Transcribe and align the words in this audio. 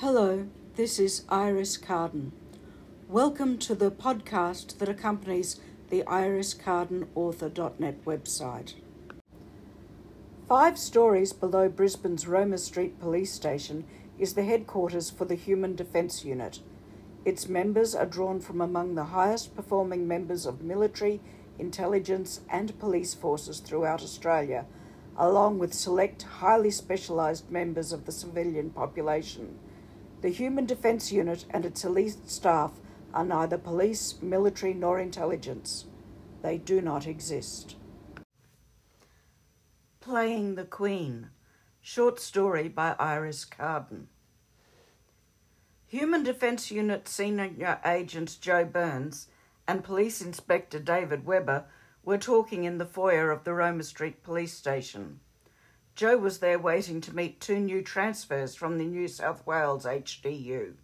Hello, 0.00 0.46
this 0.76 1.00
is 1.00 1.24
Iris 1.28 1.76
Carden. 1.76 2.30
Welcome 3.08 3.58
to 3.58 3.74
the 3.74 3.90
podcast 3.90 4.78
that 4.78 4.88
accompanies 4.88 5.58
the 5.90 6.04
iriscardenauthor.net 6.04 8.04
website. 8.04 8.74
Five 10.48 10.78
stories 10.78 11.32
below 11.32 11.68
Brisbane's 11.68 12.28
Roma 12.28 12.58
Street 12.58 13.00
Police 13.00 13.32
Station 13.32 13.86
is 14.20 14.34
the 14.34 14.44
headquarters 14.44 15.10
for 15.10 15.24
the 15.24 15.34
Human 15.34 15.74
Defence 15.74 16.24
Unit. 16.24 16.60
Its 17.24 17.48
members 17.48 17.96
are 17.96 18.06
drawn 18.06 18.38
from 18.38 18.60
among 18.60 18.94
the 18.94 19.06
highest 19.06 19.56
performing 19.56 20.06
members 20.06 20.46
of 20.46 20.62
military, 20.62 21.20
intelligence, 21.58 22.42
and 22.48 22.78
police 22.78 23.14
forces 23.14 23.58
throughout 23.58 24.02
Australia, 24.02 24.64
along 25.16 25.58
with 25.58 25.74
select 25.74 26.22
highly 26.22 26.70
specialised 26.70 27.50
members 27.50 27.92
of 27.92 28.06
the 28.06 28.12
civilian 28.12 28.70
population. 28.70 29.58
The 30.20 30.30
Human 30.30 30.66
Defence 30.66 31.12
Unit 31.12 31.44
and 31.50 31.64
its 31.64 31.84
elite 31.84 32.28
staff 32.28 32.72
are 33.14 33.24
neither 33.24 33.56
police, 33.56 34.20
military, 34.20 34.74
nor 34.74 34.98
intelligence. 34.98 35.86
They 36.42 36.58
do 36.58 36.80
not 36.80 37.06
exist. 37.06 37.76
Playing 40.00 40.56
the 40.56 40.64
Queen. 40.64 41.30
Short 41.80 42.18
story 42.18 42.68
by 42.68 42.96
Iris 42.98 43.44
Carden. 43.44 44.08
Human 45.86 46.24
Defence 46.24 46.70
Unit 46.70 47.06
Senior 47.06 47.80
Agent 47.84 48.38
Jo 48.40 48.64
Burns 48.64 49.28
and 49.68 49.84
Police 49.84 50.20
Inspector 50.20 50.78
David 50.80 51.26
Webber 51.26 51.66
were 52.04 52.18
talking 52.18 52.64
in 52.64 52.78
the 52.78 52.84
foyer 52.84 53.30
of 53.30 53.44
the 53.44 53.54
Roma 53.54 53.84
Street 53.84 54.22
Police 54.24 54.52
Station. 54.52 55.20
Jo 55.98 56.16
was 56.16 56.38
there 56.38 56.60
waiting 56.60 57.00
to 57.00 57.16
meet 57.16 57.40
two 57.40 57.58
new 57.58 57.82
transfers 57.82 58.54
from 58.54 58.78
the 58.78 58.84
New 58.84 59.08
South 59.08 59.44
Wales 59.44 59.84
HDU. 59.84 60.74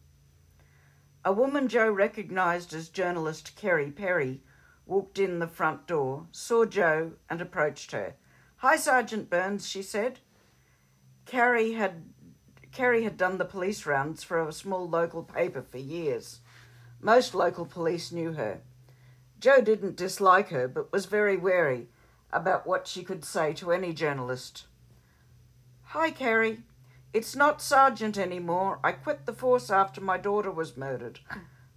A 1.24 1.32
woman 1.32 1.68
Jo 1.68 1.88
recognised 1.88 2.74
as 2.74 2.88
journalist 2.88 3.54
Kerry 3.54 3.92
Perry 3.92 4.42
walked 4.86 5.20
in 5.20 5.38
the 5.38 5.46
front 5.46 5.86
door, 5.86 6.26
saw 6.32 6.64
Jo, 6.64 7.12
and 7.30 7.40
approached 7.40 7.92
her. 7.92 8.16
Hi, 8.56 8.74
Sergeant 8.74 9.30
Burns, 9.30 9.68
she 9.68 9.82
said. 9.82 10.18
Carrie 11.26 11.74
had 11.74 12.02
Kerry 12.72 13.04
had 13.04 13.16
done 13.16 13.38
the 13.38 13.44
police 13.44 13.86
rounds 13.86 14.24
for 14.24 14.40
a 14.40 14.52
small 14.52 14.88
local 14.88 15.22
paper 15.22 15.62
for 15.62 15.78
years. 15.78 16.40
Most 17.00 17.36
local 17.36 17.66
police 17.66 18.10
knew 18.10 18.32
her. 18.32 18.62
Jo 19.38 19.60
didn't 19.60 19.94
dislike 19.94 20.48
her, 20.48 20.66
but 20.66 20.90
was 20.90 21.06
very 21.06 21.36
wary 21.36 21.86
about 22.32 22.66
what 22.66 22.88
she 22.88 23.04
could 23.04 23.24
say 23.24 23.52
to 23.52 23.70
any 23.70 23.92
journalist. 23.92 24.64
Hi, 25.94 26.10
Carrie. 26.10 26.58
It's 27.12 27.36
not 27.36 27.62
sergeant 27.62 28.18
anymore. 28.18 28.80
I 28.82 28.90
quit 28.90 29.26
the 29.26 29.32
force 29.32 29.70
after 29.70 30.00
my 30.00 30.18
daughter 30.18 30.50
was 30.50 30.76
murdered. 30.76 31.20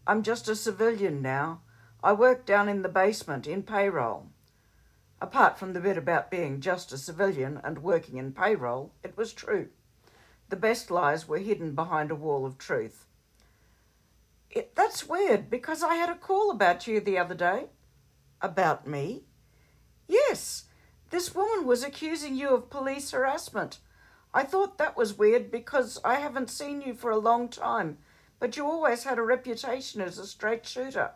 I'm 0.07 0.23
just 0.23 0.49
a 0.49 0.55
civilian 0.55 1.21
now. 1.21 1.61
I 2.03 2.13
work 2.13 2.43
down 2.43 2.67
in 2.67 2.81
the 2.81 2.89
basement 2.89 3.45
in 3.45 3.61
payroll. 3.61 4.31
Apart 5.21 5.59
from 5.59 5.73
the 5.73 5.79
bit 5.79 5.99
about 5.99 6.31
being 6.31 6.61
just 6.61 6.91
a 6.91 6.97
civilian 6.97 7.61
and 7.63 7.83
working 7.83 8.17
in 8.17 8.31
payroll, 8.31 8.91
it 9.03 9.15
was 9.15 9.33
true. 9.33 9.69
The 10.49 10.55
best 10.55 10.89
lies 10.89 11.27
were 11.27 11.37
hidden 11.37 11.75
behind 11.75 12.09
a 12.09 12.15
wall 12.15 12.43
of 12.43 12.57
truth. 12.57 13.05
It, 14.49 14.75
that's 14.75 15.07
weird 15.07 15.47
because 15.47 15.83
I 15.83 15.93
had 15.93 16.09
a 16.09 16.15
call 16.15 16.49
about 16.49 16.87
you 16.87 16.99
the 16.99 17.19
other 17.19 17.35
day. 17.35 17.67
About 18.41 18.87
me? 18.87 19.25
Yes. 20.07 20.63
This 21.11 21.35
woman 21.35 21.67
was 21.67 21.83
accusing 21.83 22.35
you 22.35 22.49
of 22.49 22.71
police 22.71 23.11
harassment. 23.11 23.77
I 24.33 24.43
thought 24.43 24.77
that 24.77 24.97
was 24.97 25.17
weird 25.17 25.51
because 25.51 25.99
I 26.03 26.15
haven't 26.15 26.49
seen 26.49 26.81
you 26.81 26.93
for 26.93 27.11
a 27.11 27.17
long 27.17 27.49
time, 27.49 27.97
but 28.39 28.55
you 28.55 28.65
always 28.65 29.03
had 29.03 29.17
a 29.17 29.23
reputation 29.23 30.01
as 30.01 30.17
a 30.17 30.27
straight 30.27 30.65
shooter. 30.65 31.11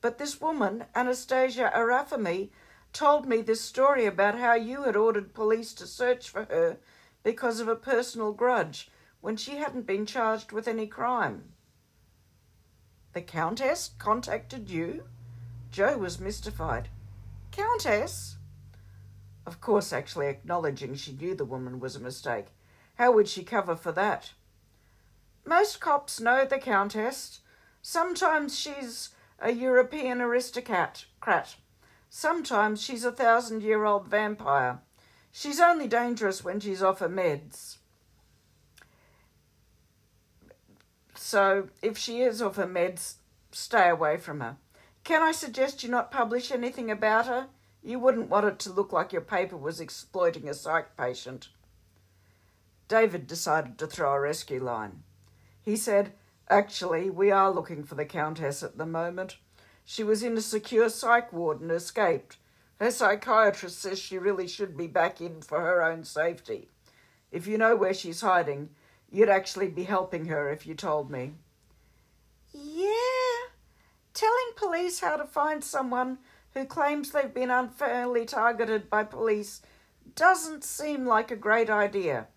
But 0.00 0.18
this 0.18 0.40
woman, 0.40 0.84
Anastasia 0.94 1.70
Arafami, 1.74 2.50
told 2.92 3.26
me 3.26 3.42
this 3.42 3.60
story 3.60 4.06
about 4.06 4.38
how 4.38 4.54
you 4.54 4.84
had 4.84 4.96
ordered 4.96 5.34
police 5.34 5.74
to 5.74 5.86
search 5.86 6.28
for 6.30 6.44
her 6.44 6.78
because 7.22 7.60
of 7.60 7.68
a 7.68 7.76
personal 7.76 8.32
grudge 8.32 8.90
when 9.20 9.36
she 9.36 9.56
hadn't 9.56 9.86
been 9.86 10.06
charged 10.06 10.52
with 10.52 10.68
any 10.68 10.86
crime. 10.86 11.52
The 13.12 13.22
Countess 13.22 13.90
contacted 13.98 14.70
you? 14.70 15.04
Jo 15.70 15.98
was 15.98 16.20
mystified. 16.20 16.88
Countess? 17.50 18.35
Of 19.46 19.60
course, 19.60 19.92
actually 19.92 20.26
acknowledging 20.26 20.96
she 20.96 21.12
knew 21.12 21.34
the 21.34 21.44
woman 21.44 21.78
was 21.78 21.94
a 21.94 22.00
mistake. 22.00 22.46
How 22.96 23.12
would 23.12 23.28
she 23.28 23.44
cover 23.44 23.76
for 23.76 23.92
that? 23.92 24.32
Most 25.44 25.80
cops 25.80 26.20
know 26.20 26.44
the 26.44 26.58
Countess. 26.58 27.40
Sometimes 27.80 28.58
she's 28.58 29.10
a 29.38 29.52
European 29.52 30.20
aristocrat. 30.20 31.04
Sometimes 32.10 32.82
she's 32.82 33.04
a 33.04 33.12
thousand 33.12 33.62
year 33.62 33.84
old 33.84 34.08
vampire. 34.08 34.80
She's 35.30 35.60
only 35.60 35.86
dangerous 35.86 36.42
when 36.42 36.58
she's 36.58 36.82
off 36.82 36.98
her 36.98 37.08
meds. 37.08 37.76
So 41.14 41.68
if 41.82 41.96
she 41.96 42.22
is 42.22 42.42
off 42.42 42.56
her 42.56 42.66
meds, 42.66 43.14
stay 43.52 43.88
away 43.88 44.16
from 44.16 44.40
her. 44.40 44.56
Can 45.04 45.22
I 45.22 45.32
suggest 45.32 45.84
you 45.84 45.90
not 45.90 46.10
publish 46.10 46.50
anything 46.50 46.90
about 46.90 47.26
her? 47.26 47.48
You 47.86 48.00
wouldn't 48.00 48.28
want 48.28 48.46
it 48.46 48.58
to 48.60 48.72
look 48.72 48.92
like 48.92 49.12
your 49.12 49.22
paper 49.22 49.56
was 49.56 49.78
exploiting 49.78 50.48
a 50.48 50.54
psych 50.54 50.96
patient. 50.96 51.50
David 52.88 53.28
decided 53.28 53.78
to 53.78 53.86
throw 53.86 54.12
a 54.12 54.20
rescue 54.20 54.60
line. 54.60 55.04
He 55.62 55.76
said, 55.76 56.12
Actually, 56.50 57.10
we 57.10 57.30
are 57.30 57.48
looking 57.48 57.84
for 57.84 57.94
the 57.94 58.04
Countess 58.04 58.64
at 58.64 58.76
the 58.76 58.86
moment. 58.86 59.36
She 59.84 60.02
was 60.02 60.24
in 60.24 60.36
a 60.36 60.40
secure 60.40 60.88
psych 60.88 61.32
ward 61.32 61.60
and 61.60 61.70
escaped. 61.70 62.38
Her 62.80 62.90
psychiatrist 62.90 63.78
says 63.78 64.00
she 64.00 64.18
really 64.18 64.48
should 64.48 64.76
be 64.76 64.88
back 64.88 65.20
in 65.20 65.40
for 65.40 65.60
her 65.60 65.80
own 65.80 66.02
safety. 66.02 66.66
If 67.30 67.46
you 67.46 67.56
know 67.56 67.76
where 67.76 67.94
she's 67.94 68.20
hiding, 68.20 68.70
you'd 69.12 69.28
actually 69.28 69.68
be 69.68 69.84
helping 69.84 70.24
her 70.24 70.50
if 70.50 70.66
you 70.66 70.74
told 70.74 71.08
me. 71.08 71.34
Yeah. 72.52 72.90
Telling 74.12 74.50
police 74.56 74.98
how 74.98 75.16
to 75.16 75.24
find 75.24 75.62
someone 75.62 76.18
who 76.56 76.64
claims 76.64 77.10
they've 77.10 77.34
been 77.34 77.50
unfairly 77.50 78.24
targeted 78.24 78.88
by 78.88 79.04
police 79.04 79.60
doesn't 80.14 80.64
seem 80.64 81.04
like 81.04 81.30
a 81.30 81.36
great 81.36 81.68
idea 81.68 82.28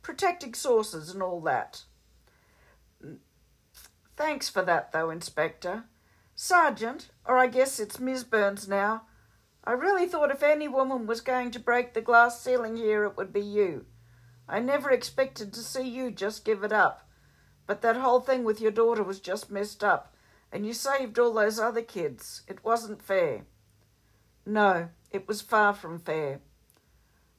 protecting 0.00 0.54
sources 0.54 1.10
and 1.10 1.22
all 1.22 1.40
that. 1.40 1.82
Thanks 4.16 4.48
for 4.48 4.62
that, 4.62 4.92
though, 4.92 5.10
Inspector. 5.10 5.84
Sergeant, 6.34 7.08
or 7.26 7.36
I 7.36 7.48
guess 7.48 7.78
it's 7.78 7.98
Miss 7.98 8.22
Burns 8.22 8.66
now. 8.66 9.02
I 9.64 9.72
really 9.72 10.06
thought 10.06 10.30
if 10.30 10.42
any 10.42 10.68
woman 10.68 11.06
was 11.06 11.20
going 11.20 11.50
to 11.50 11.58
break 11.58 11.92
the 11.92 12.00
glass 12.00 12.40
ceiling 12.40 12.76
here, 12.76 13.04
it 13.04 13.16
would 13.16 13.32
be 13.32 13.40
you. 13.40 13.84
I 14.48 14.60
never 14.60 14.90
expected 14.90 15.52
to 15.52 15.60
see 15.60 15.86
you 15.86 16.12
just 16.12 16.44
give 16.44 16.62
it 16.62 16.72
up. 16.72 17.10
But 17.66 17.82
that 17.82 17.96
whole 17.96 18.20
thing 18.20 18.44
with 18.44 18.60
your 18.60 18.70
daughter 18.70 19.02
was 19.02 19.18
just 19.18 19.50
messed 19.50 19.82
up, 19.84 20.14
and 20.50 20.64
you 20.64 20.72
saved 20.72 21.18
all 21.18 21.34
those 21.34 21.58
other 21.58 21.82
kids. 21.82 22.42
It 22.46 22.64
wasn't 22.64 23.02
fair. 23.02 23.42
No, 24.46 24.90
it 25.10 25.26
was 25.26 25.42
far 25.42 25.74
from 25.74 25.98
fair. 25.98 26.40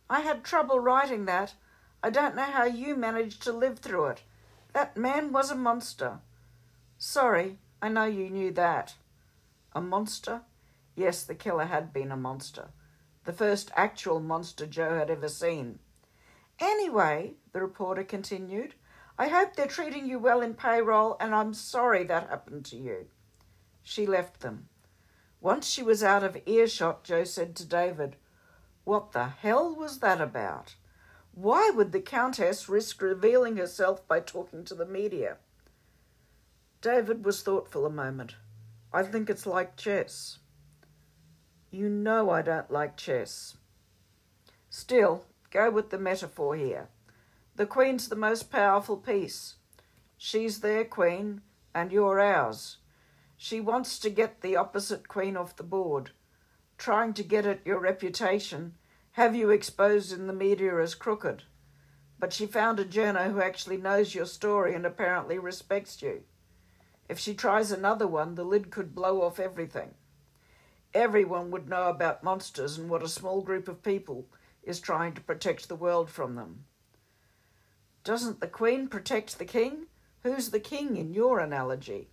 I 0.10 0.20
had 0.20 0.44
trouble 0.44 0.80
writing 0.80 1.24
that. 1.26 1.54
I 2.04 2.10
don't 2.10 2.36
know 2.36 2.44
how 2.44 2.66
you 2.66 2.96
managed 2.98 3.42
to 3.44 3.54
live 3.54 3.80
through 3.80 4.08
it. 4.08 4.24
That 4.74 4.98
man 4.98 5.32
was 5.32 5.50
a 5.50 5.56
monster. 5.56 6.20
Sorry, 6.98 7.60
I 7.82 7.88
know 7.88 8.04
you 8.04 8.30
knew 8.30 8.52
that. 8.52 8.96
A 9.74 9.82
monster? 9.82 10.42
Yes, 10.96 11.24
the 11.24 11.36
killer 11.36 11.66
had 11.66 11.94
been 11.94 12.12
a 12.12 12.18
monster. 12.18 12.70
The 13.24 13.34
first 13.34 13.72
actual 13.76 14.20
monster 14.20 14.66
Jo 14.66 14.98
had 14.98 15.10
ever 15.10 15.30
seen. 15.30 15.80
Anyway, 16.60 17.36
the 17.54 17.62
reporter 17.62 18.04
continued, 18.04 18.74
I 19.18 19.30
hope 19.30 19.56
they're 19.56 19.68
treating 19.68 20.08
you 20.08 20.20
well 20.20 20.42
in 20.42 20.56
payroll, 20.56 21.18
and 21.20 21.34
I'm 21.34 21.54
sorry 21.54 22.04
that 22.04 22.30
happened 22.30 22.66
to 22.66 22.78
you. 22.78 23.08
She 23.84 24.06
left 24.06 24.42
them. 24.42 24.70
Once 25.40 25.68
she 25.68 25.84
was 25.84 26.04
out 26.04 26.24
of 26.24 26.38
earshot, 26.46 27.04
Jo 27.04 27.24
said 27.24 27.56
to 27.56 27.66
David, 27.66 28.16
What 28.84 29.12
the 29.12 29.28
hell 29.28 29.76
was 29.76 30.00
that 30.00 30.20
about? 30.20 30.76
Why 31.34 31.70
would 31.70 31.92
the 31.92 32.02
Countess 32.02 32.68
risk 32.68 33.02
revealing 33.02 33.58
herself 33.58 34.08
by 34.08 34.20
talking 34.20 34.66
to 34.66 34.74
the 34.74 34.86
media? 34.86 35.38
David 36.82 37.24
was 37.24 37.44
thoughtful 37.44 37.86
a 37.86 37.92
moment. 37.92 38.36
I 38.92 39.04
think 39.04 39.30
it's 39.30 39.46
like 39.46 39.78
chess. 39.78 40.40
You 41.70 41.90
know 41.90 42.30
I 42.30 42.42
don't 42.42 42.72
like 42.72 42.98
chess. 42.98 43.58
Still, 44.70 45.26
go 45.52 45.70
with 45.70 45.92
the 45.92 46.00
metaphor 46.00 46.56
here. 46.56 46.90
The 47.56 47.66
Queen's 47.66 48.10
the 48.10 48.16
most 48.16 48.52
powerful 48.52 48.98
piece. 48.98 49.56
She's 50.18 50.62
their 50.62 50.86
Queen, 50.86 51.42
and 51.74 51.92
you're 51.92 52.20
ours. 52.20 52.78
She 53.38 53.62
wants 53.62 54.00
to 54.00 54.10
get 54.10 54.42
the 54.42 54.56
opposite 54.56 55.08
Queen 55.08 55.38
off 55.38 55.56
the 55.56 55.64
board, 55.64 56.12
trying 56.78 57.14
to 57.14 57.24
get 57.24 57.46
at 57.46 57.66
your 57.66 57.80
reputation 57.80 58.74
have 59.12 59.36
you 59.36 59.52
exposed 59.52 60.12
in 60.12 60.28
the 60.28 60.34
media 60.34 60.82
as 60.82 60.96
crooked. 60.96 61.44
but 62.20 62.34
she 62.34 62.46
found 62.46 62.80
a 62.80 62.86
journo 62.86 63.32
who 63.32 63.42
actually 63.42 63.78
knows 63.78 64.16
your 64.16 64.26
story 64.26 64.74
and 64.74 64.86
apparently 64.86 65.38
respects 65.38 66.02
you. 66.02 66.24
If 67.08 67.20
she 67.20 67.34
tries 67.34 67.72
another 67.72 68.08
one, 68.08 68.36
the 68.36 68.44
lid 68.44 68.72
could 68.72 68.96
blow 68.96 69.22
off 69.22 69.40
everything. 69.40 69.94
Everyone 70.94 71.52
would 71.52 71.70
know 71.70 71.90
about 71.90 72.24
monsters 72.24 72.78
and 72.78 72.90
what 72.90 73.04
a 73.04 73.08
small 73.08 73.42
group 73.42 73.68
of 73.68 73.84
people 73.84 74.26
is 74.64 74.80
trying 74.80 75.14
to 75.14 75.22
protect 75.22 75.70
the 75.70 75.76
world 75.76 76.10
from 76.10 76.36
them. 76.36 76.66
Doesn't 78.04 78.40
the 78.40 78.48
Queen 78.48 78.88
protect 78.88 79.38
the 79.38 79.46
King? 79.46 79.86
Who's 80.24 80.50
the 80.50 80.60
King 80.60 80.98
in 80.98 81.14
your 81.14 81.40
analogy? 81.40 82.10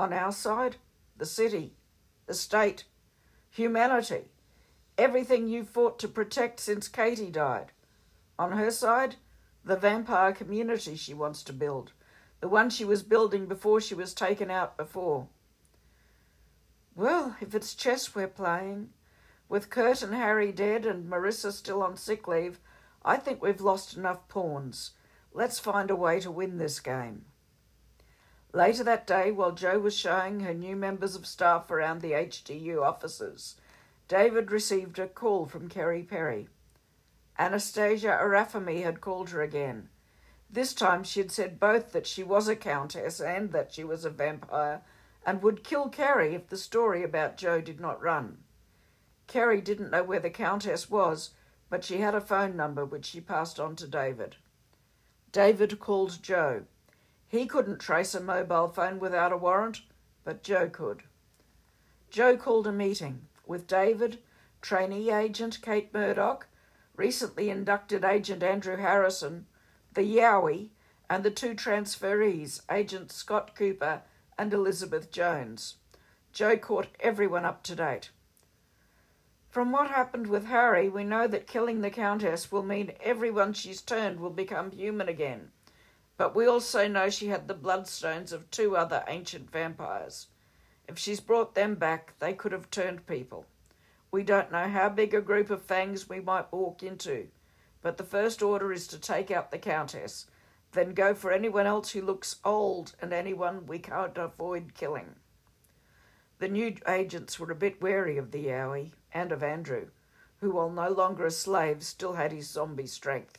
On 0.00 0.14
our 0.14 0.32
side, 0.32 0.76
the 1.18 1.26
city, 1.26 1.74
the 2.24 2.32
state, 2.32 2.84
humanity, 3.50 4.30
everything 4.96 5.46
you 5.46 5.62
fought 5.62 5.98
to 5.98 6.08
protect 6.08 6.58
since 6.58 6.88
Katie 6.88 7.30
died. 7.30 7.72
On 8.38 8.52
her 8.52 8.70
side, 8.70 9.16
the 9.62 9.76
vampire 9.76 10.32
community 10.32 10.96
she 10.96 11.12
wants 11.12 11.42
to 11.42 11.52
build, 11.52 11.92
the 12.40 12.48
one 12.48 12.70
she 12.70 12.82
was 12.82 13.02
building 13.02 13.44
before 13.44 13.78
she 13.78 13.94
was 13.94 14.14
taken 14.14 14.50
out 14.50 14.78
before. 14.78 15.28
Well, 16.96 17.36
if 17.42 17.54
it's 17.54 17.74
chess 17.74 18.14
we're 18.14 18.26
playing, 18.26 18.94
with 19.50 19.68
Kurt 19.68 20.02
and 20.02 20.14
Harry 20.14 20.50
dead 20.50 20.86
and 20.86 21.12
Marissa 21.12 21.52
still 21.52 21.82
on 21.82 21.98
sick 21.98 22.26
leave, 22.26 22.58
I 23.04 23.18
think 23.18 23.42
we've 23.42 23.60
lost 23.60 23.98
enough 23.98 24.28
pawns. 24.28 24.92
Let's 25.34 25.58
find 25.58 25.90
a 25.90 25.94
way 25.94 26.20
to 26.20 26.30
win 26.30 26.56
this 26.56 26.80
game. 26.80 27.26
Later 28.52 28.82
that 28.84 29.06
day, 29.06 29.30
while 29.30 29.52
Jo 29.52 29.78
was 29.78 29.96
showing 29.96 30.40
her 30.40 30.54
new 30.54 30.74
members 30.74 31.14
of 31.14 31.26
staff 31.26 31.70
around 31.70 32.00
the 32.00 32.12
HDU 32.12 32.82
offices, 32.82 33.54
David 34.08 34.50
received 34.50 34.98
a 34.98 35.06
call 35.06 35.46
from 35.46 35.68
Kerry 35.68 36.02
Perry. 36.02 36.48
Anastasia 37.38 38.18
Arafami 38.20 38.82
had 38.82 39.00
called 39.00 39.30
her 39.30 39.40
again. 39.40 39.88
This 40.50 40.74
time 40.74 41.04
she 41.04 41.20
had 41.20 41.30
said 41.30 41.60
both 41.60 41.92
that 41.92 42.08
she 42.08 42.24
was 42.24 42.48
a 42.48 42.56
countess 42.56 43.20
and 43.20 43.52
that 43.52 43.72
she 43.72 43.84
was 43.84 44.04
a 44.04 44.10
vampire 44.10 44.82
and 45.24 45.42
would 45.42 45.62
kill 45.62 45.88
Kerry 45.88 46.34
if 46.34 46.48
the 46.48 46.56
story 46.56 47.04
about 47.04 47.36
Jo 47.36 47.60
did 47.60 47.78
not 47.78 48.02
run. 48.02 48.42
Kerry 49.28 49.60
didn't 49.60 49.90
know 49.90 50.02
where 50.02 50.18
the 50.18 50.28
countess 50.28 50.90
was, 50.90 51.30
but 51.68 51.84
she 51.84 51.98
had 51.98 52.16
a 52.16 52.20
phone 52.20 52.56
number 52.56 52.84
which 52.84 53.06
she 53.06 53.20
passed 53.20 53.60
on 53.60 53.76
to 53.76 53.86
David. 53.86 54.34
David 55.30 55.78
called 55.78 56.20
Jo. 56.20 56.64
He 57.30 57.46
couldn't 57.46 57.78
trace 57.78 58.12
a 58.16 58.20
mobile 58.20 58.66
phone 58.66 58.98
without 58.98 59.30
a 59.30 59.36
warrant, 59.36 59.82
but 60.24 60.42
Jo 60.42 60.68
could. 60.68 61.04
Jo 62.10 62.36
called 62.36 62.66
a 62.66 62.72
meeting 62.72 63.28
with 63.46 63.68
David, 63.68 64.18
trainee 64.60 65.12
agent 65.12 65.62
Kate 65.62 65.94
Murdoch, 65.94 66.48
recently 66.96 67.48
inducted 67.48 68.04
Agent 68.04 68.42
Andrew 68.42 68.76
Harrison, 68.76 69.46
the 69.94 70.02
Yowie, 70.02 70.70
and 71.08 71.22
the 71.22 71.30
two 71.30 71.54
transferees, 71.54 72.62
Agent 72.68 73.12
Scott 73.12 73.54
Cooper 73.54 74.02
and 74.36 74.52
Elizabeth 74.52 75.12
Jones. 75.12 75.76
Jo 76.32 76.56
caught 76.56 76.88
everyone 76.98 77.44
up 77.44 77.62
to 77.62 77.76
date. 77.76 78.10
From 79.50 79.70
what 79.70 79.90
happened 79.90 80.26
with 80.26 80.46
Harry, 80.46 80.88
we 80.88 81.04
know 81.04 81.28
that 81.28 81.46
killing 81.46 81.80
the 81.80 81.90
Countess 81.90 82.50
will 82.50 82.64
mean 82.64 82.92
everyone 83.00 83.52
she's 83.52 83.80
turned 83.80 84.18
will 84.18 84.30
become 84.30 84.72
human 84.72 85.08
again. 85.08 85.52
But 86.20 86.34
we 86.34 86.46
also 86.46 86.86
know 86.86 87.08
she 87.08 87.28
had 87.28 87.48
the 87.48 87.54
bloodstones 87.54 88.30
of 88.30 88.50
two 88.50 88.76
other 88.76 89.02
ancient 89.08 89.50
vampires. 89.50 90.26
If 90.86 90.98
she's 90.98 91.18
brought 91.18 91.54
them 91.54 91.76
back, 91.76 92.12
they 92.18 92.34
could 92.34 92.52
have 92.52 92.70
turned 92.70 93.06
people. 93.06 93.46
We 94.10 94.22
don't 94.22 94.52
know 94.52 94.68
how 94.68 94.90
big 94.90 95.14
a 95.14 95.22
group 95.22 95.48
of 95.48 95.62
fangs 95.62 96.10
we 96.10 96.20
might 96.20 96.52
walk 96.52 96.82
into, 96.82 97.28
but 97.80 97.96
the 97.96 98.04
first 98.04 98.42
order 98.42 98.70
is 98.70 98.86
to 98.88 98.98
take 98.98 99.30
out 99.30 99.50
the 99.50 99.56
Countess, 99.56 100.26
then 100.72 100.92
go 100.92 101.14
for 101.14 101.32
anyone 101.32 101.66
else 101.66 101.92
who 101.92 102.02
looks 102.02 102.36
old 102.44 102.94
and 103.00 103.14
anyone 103.14 103.64
we 103.64 103.78
can't 103.78 104.18
avoid 104.18 104.74
killing. 104.74 105.14
The 106.38 106.48
new 106.48 106.76
agents 106.86 107.40
were 107.40 107.50
a 107.50 107.54
bit 107.54 107.80
wary 107.80 108.18
of 108.18 108.30
the 108.30 108.44
Yowie 108.44 108.92
and 109.10 109.32
of 109.32 109.42
Andrew, 109.42 109.86
who, 110.40 110.50
while 110.50 110.68
no 110.68 110.90
longer 110.90 111.24
a 111.24 111.30
slave, 111.30 111.82
still 111.82 112.12
had 112.12 112.30
his 112.30 112.50
zombie 112.50 112.84
strength. 112.84 113.38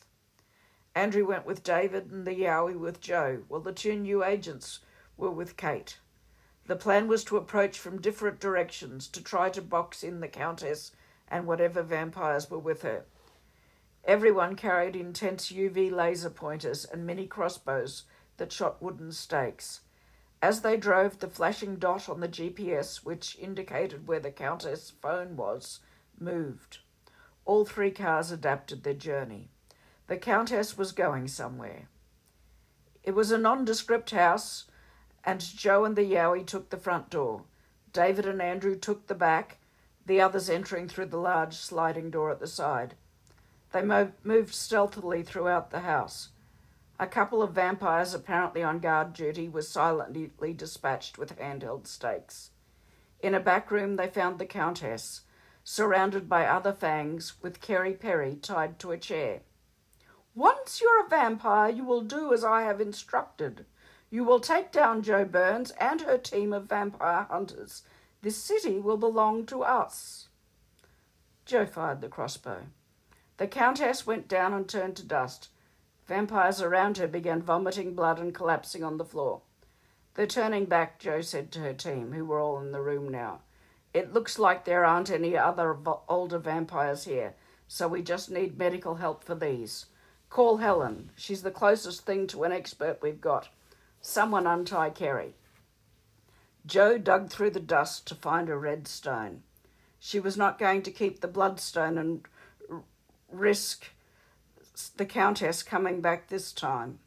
Andrew 0.93 1.25
went 1.25 1.45
with 1.45 1.63
David 1.63 2.11
and 2.11 2.27
the 2.27 2.35
Yowie 2.35 2.77
with 2.77 2.99
Jo, 2.99 3.43
while 3.47 3.61
the 3.61 3.71
two 3.71 3.95
new 3.95 4.23
agents 4.23 4.79
were 5.15 5.31
with 5.31 5.55
Kate. 5.55 5.99
The 6.67 6.75
plan 6.75 7.07
was 7.07 7.23
to 7.25 7.37
approach 7.37 7.79
from 7.79 8.01
different 8.01 8.39
directions 8.39 9.07
to 9.09 9.23
try 9.23 9.49
to 9.49 9.61
box 9.61 10.03
in 10.03 10.19
the 10.19 10.27
Countess 10.27 10.91
and 11.29 11.47
whatever 11.47 11.81
vampires 11.81 12.49
were 12.49 12.59
with 12.59 12.81
her. 12.81 13.05
Everyone 14.03 14.55
carried 14.55 14.95
intense 14.95 15.51
UV 15.51 15.91
laser 15.91 16.29
pointers 16.29 16.85
and 16.85 17.05
mini 17.05 17.25
crossbows 17.25 18.03
that 18.37 18.51
shot 18.51 18.81
wooden 18.81 19.11
stakes. 19.11 19.81
As 20.41 20.61
they 20.61 20.75
drove, 20.75 21.19
the 21.19 21.29
flashing 21.29 21.77
dot 21.77 22.09
on 22.09 22.19
the 22.19 22.27
GPS, 22.27 23.05
which 23.05 23.37
indicated 23.37 24.07
where 24.07 24.19
the 24.19 24.31
Countess' 24.31 24.89
phone 24.89 25.37
was, 25.37 25.79
moved. 26.19 26.79
All 27.45 27.63
three 27.63 27.91
cars 27.91 28.31
adapted 28.31 28.83
their 28.83 28.93
journey. 28.95 29.49
The 30.11 30.17
Countess 30.17 30.77
was 30.77 30.91
going 30.91 31.29
somewhere. 31.29 31.87
It 33.01 33.11
was 33.11 33.31
a 33.31 33.37
nondescript 33.37 34.11
house 34.11 34.65
and 35.23 35.39
Jo 35.39 35.85
and 35.85 35.95
the 35.95 36.03
Yowie 36.03 36.45
took 36.45 36.69
the 36.69 36.75
front 36.75 37.09
door. 37.09 37.43
David 37.93 38.25
and 38.25 38.41
Andrew 38.41 38.75
took 38.75 39.07
the 39.07 39.15
back, 39.15 39.59
the 40.05 40.19
others 40.19 40.49
entering 40.49 40.89
through 40.89 41.05
the 41.05 41.17
large 41.17 41.53
sliding 41.53 42.11
door 42.11 42.29
at 42.29 42.41
the 42.41 42.47
side. 42.47 42.95
They 43.71 43.83
mo- 43.83 44.11
moved 44.21 44.53
stealthily 44.53 45.23
throughout 45.23 45.71
the 45.71 45.79
house. 45.79 46.31
A 46.99 47.07
couple 47.07 47.41
of 47.41 47.53
vampires, 47.53 48.13
apparently 48.13 48.61
on 48.61 48.79
guard 48.79 49.13
duty, 49.13 49.47
were 49.47 49.61
silently 49.61 50.53
dispatched 50.53 51.17
with 51.17 51.39
handheld 51.39 51.87
stakes. 51.87 52.49
In 53.21 53.33
a 53.33 53.39
back 53.39 53.71
room, 53.71 53.95
they 53.95 54.09
found 54.09 54.39
the 54.39 54.45
Countess, 54.45 55.21
surrounded 55.63 56.27
by 56.27 56.45
other 56.45 56.73
fangs, 56.73 57.41
with 57.41 57.61
Kerry 57.61 57.93
Perry 57.93 58.35
tied 58.35 58.77
to 58.79 58.91
a 58.91 58.97
chair. 58.97 59.43
Once 60.35 60.79
you're 60.79 61.05
a 61.05 61.09
vampire, 61.09 61.69
you 61.69 61.83
will 61.83 62.01
do 62.01 62.33
as 62.33 62.43
I 62.43 62.61
have 62.61 62.79
instructed, 62.79 63.65
you 64.09 64.23
will 64.23 64.39
take 64.39 64.71
down 64.71 65.03
Jo 65.03 65.25
Burns 65.25 65.71
and 65.71 66.01
her 66.01 66.17
team 66.17 66.53
of 66.53 66.69
vampire 66.69 67.27
hunters. 67.29 67.83
This 68.21 68.37
city 68.37 68.79
will 68.79 68.97
belong 68.97 69.45
to 69.47 69.63
us. 69.63 70.29
Jo 71.45 71.65
fired 71.65 72.01
the 72.01 72.07
crossbow. 72.07 72.67
The 73.37 73.47
Countess 73.47 74.07
went 74.07 74.27
down 74.27 74.53
and 74.53 74.69
turned 74.69 74.95
to 74.97 75.05
dust. 75.05 75.49
Vampires 76.05 76.61
around 76.61 76.97
her 76.97 77.07
began 77.07 77.41
vomiting 77.41 77.95
blood 77.95 78.19
and 78.19 78.33
collapsing 78.33 78.83
on 78.83 78.97
the 78.97 79.05
floor. 79.05 79.41
They're 80.13 80.27
turning 80.27 80.65
back, 80.65 80.99
Jo 80.99 81.21
said 81.21 81.51
to 81.51 81.59
her 81.59 81.73
team, 81.73 82.11
who 82.13 82.25
were 82.25 82.39
all 82.39 82.59
in 82.59 82.71
the 82.71 82.81
room 82.81 83.09
now. 83.09 83.41
It 83.93 84.13
looks 84.13 84.39
like 84.39 84.63
there 84.63 84.85
aren't 84.85 85.09
any 85.09 85.37
other 85.37 85.75
older 86.07 86.37
vampires 86.37 87.05
here, 87.05 87.33
so 87.67 87.87
we 87.87 88.01
just 88.01 88.29
need 88.29 88.57
medical 88.57 88.95
help 88.95 89.23
for 89.23 89.35
these. 89.35 89.87
Call 90.31 90.57
Helen. 90.57 91.11
She's 91.17 91.43
the 91.43 91.51
closest 91.51 92.05
thing 92.05 92.25
to 92.27 92.45
an 92.45 92.53
expert 92.53 92.99
we've 93.01 93.19
got. 93.19 93.49
Someone 93.99 94.47
untie 94.47 94.89
Kerry. 94.89 95.35
Jo 96.65 96.97
dug 96.97 97.29
through 97.29 97.49
the 97.51 97.59
dust 97.59 98.07
to 98.07 98.15
find 98.15 98.47
a 98.47 98.55
red 98.55 98.87
stone. 98.87 99.43
She 99.99 100.21
was 100.21 100.37
not 100.37 100.57
going 100.57 100.83
to 100.83 100.91
keep 100.91 101.19
the 101.19 101.27
bloodstone 101.27 101.97
and 101.97 102.25
risk 103.29 103.91
the 104.95 105.05
Countess 105.05 105.63
coming 105.63 105.99
back 105.99 106.29
this 106.29 106.53
time. 106.53 106.99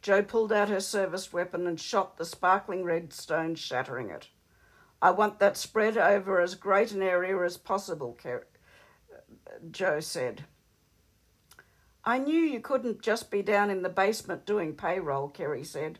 Jo 0.00 0.22
pulled 0.22 0.50
out 0.50 0.70
her 0.70 0.80
service 0.80 1.34
weapon 1.34 1.66
and 1.66 1.78
shot 1.78 2.16
the 2.16 2.24
sparkling 2.24 2.82
red 2.82 3.12
stone, 3.12 3.56
shattering 3.56 4.08
it. 4.08 4.28
I 5.02 5.10
want 5.10 5.38
that 5.38 5.58
spread 5.58 5.98
over 5.98 6.40
as 6.40 6.54
great 6.54 6.92
an 6.92 7.02
area 7.02 7.38
as 7.44 7.58
possible, 7.58 8.16
Jo 9.70 10.00
said. 10.00 10.44
I 12.06 12.18
knew 12.18 12.38
you 12.38 12.60
couldn't 12.60 13.00
just 13.00 13.30
be 13.30 13.40
down 13.40 13.70
in 13.70 13.82
the 13.82 13.88
basement 13.88 14.44
doing 14.44 14.74
payroll, 14.74 15.28
Kerry 15.28 15.64
said. 15.64 15.98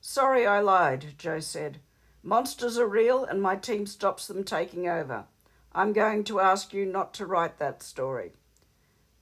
Sorry 0.00 0.46
I 0.46 0.60
lied, 0.60 1.14
Jo 1.18 1.40
said. 1.40 1.80
Monsters 2.22 2.78
are 2.78 2.86
real 2.86 3.24
and 3.24 3.42
my 3.42 3.56
team 3.56 3.86
stops 3.86 4.28
them 4.28 4.44
taking 4.44 4.88
over. 4.88 5.24
I'm 5.72 5.92
going 5.92 6.22
to 6.24 6.40
ask 6.40 6.72
you 6.72 6.86
not 6.86 7.12
to 7.14 7.26
write 7.26 7.58
that 7.58 7.82
story. 7.82 8.32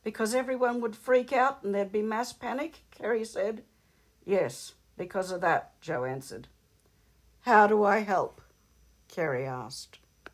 Because 0.02 0.34
everyone 0.34 0.82
would 0.82 0.94
freak 0.94 1.32
out 1.32 1.62
and 1.62 1.74
there'd 1.74 1.90
be 1.90 2.02
mass 2.02 2.34
panic, 2.34 2.80
Kerry 2.90 3.24
said. 3.24 3.62
Yes, 4.26 4.74
because 4.98 5.30
of 5.30 5.40
that, 5.40 5.80
Jo 5.80 6.04
answered. 6.04 6.48
How 7.40 7.66
do 7.66 7.84
I 7.84 8.00
help? 8.00 8.42
Kerry 9.08 9.46
asked. 9.46 9.98